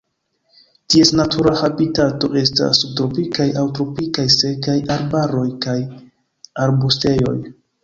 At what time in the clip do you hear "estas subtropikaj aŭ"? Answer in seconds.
2.41-3.67